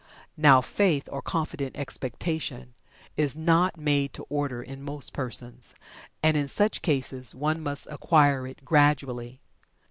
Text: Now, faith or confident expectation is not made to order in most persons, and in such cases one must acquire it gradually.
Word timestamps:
Now, 0.35 0.61
faith 0.61 1.07
or 1.11 1.21
confident 1.21 1.77
expectation 1.77 2.73
is 3.17 3.35
not 3.35 3.77
made 3.77 4.13
to 4.13 4.23
order 4.29 4.63
in 4.63 4.81
most 4.81 5.13
persons, 5.13 5.75
and 6.23 6.35
in 6.35 6.47
such 6.47 6.81
cases 6.81 7.35
one 7.35 7.61
must 7.61 7.85
acquire 7.85 8.47
it 8.47 8.65
gradually. 8.65 9.41